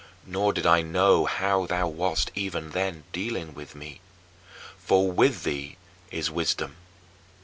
[0.25, 4.01] Nor did I know how thou wast even then dealing with me.
[4.79, 5.77] For with thee
[6.09, 6.75] is wisdom.